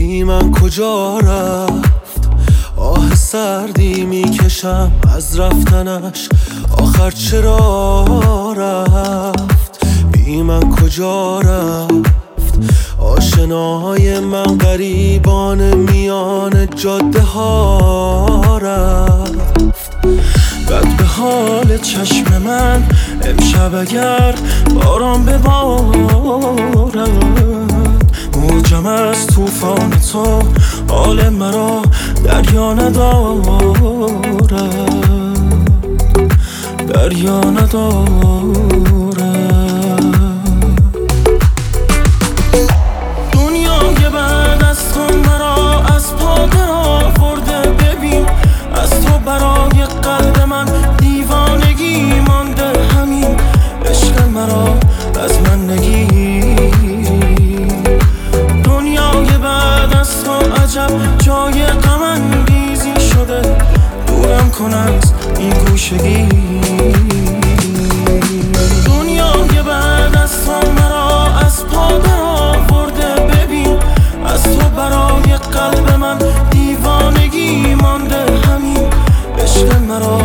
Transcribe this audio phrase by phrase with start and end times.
[0.00, 2.30] بی من کجا رفت؟
[2.76, 6.28] آه سردی می‌کشم از رفتنش.
[6.78, 12.14] آخر چرا رفت؟ بی من کجا رفت؟
[12.98, 19.58] آشناهای من غریبان میان جاده ها رفت.
[20.70, 22.82] بد به حال چشم من
[23.22, 24.34] امشب اگر
[24.74, 26.60] باران ببارد
[28.80, 30.42] موجم از توفان تو
[30.88, 31.82] حال مرا
[32.24, 34.52] دریا ندارد.
[36.88, 38.89] دریا ندارد.
[65.92, 66.92] این گوشگی
[68.86, 71.88] دنیای بعد از تو مرا از پا
[72.22, 73.78] آورده ببین
[74.26, 76.18] از تو برای قلب من
[76.50, 78.16] دیوانگی مانده.
[78.16, 78.88] همین
[79.38, 80.20] عشق مرا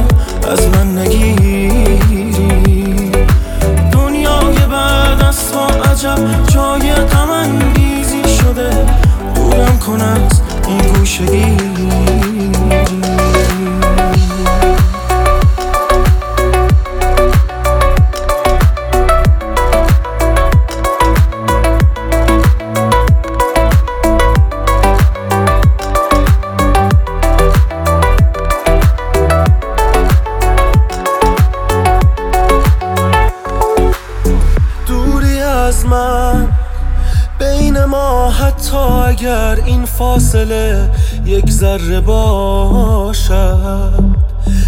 [0.51, 1.71] از من نگیری.
[3.91, 7.31] دنیای بعد از تو عجب جای غم
[8.27, 8.69] شده.
[9.35, 11.94] دورم کن از این گوشگی.
[35.65, 36.47] از من.
[37.39, 40.89] بین ما حتی اگر این فاصله
[41.25, 44.03] یک ذره باشد.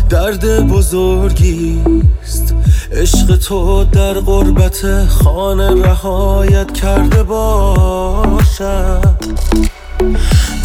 [0.09, 2.55] درد بزرگیست
[2.91, 9.17] عشق تو در غربت خانه رهایت کرده باشد.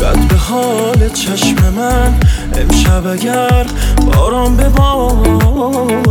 [0.01, 2.15] بد به حال چشم من
[2.55, 3.67] امشب اگر
[4.07, 6.03] باران ببارد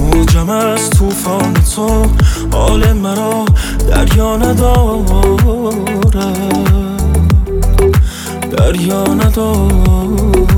[0.00, 2.06] موجم از توفان تو
[2.74, 3.44] حال مرا
[3.88, 6.16] دریا ندارد.
[8.50, 10.53] دریا ندارد.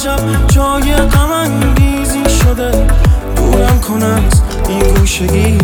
[0.00, 2.86] عجب جای غم انگیزی شده.
[3.36, 5.58] دورم کن از این گوشگی.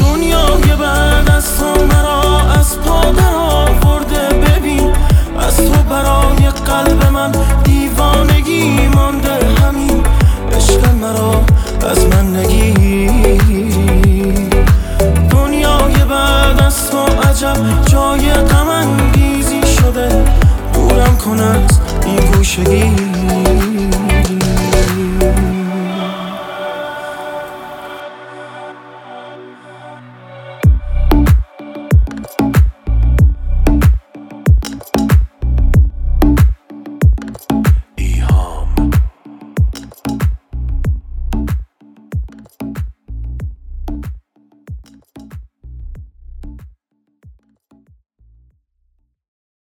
[0.00, 3.02] دنیای بعد از تو مرا از پا
[3.38, 4.92] آورده ببین
[5.38, 7.32] از تو برای قلب من
[7.64, 9.38] دیوانگی مانده.
[9.62, 10.02] همین
[10.52, 11.44] عشق مرا
[11.90, 13.10] از من نگیری
[15.30, 17.56] دنیای بعد از تو عجب
[21.24, 21.40] کن
[22.06, 22.84] این گوشگی.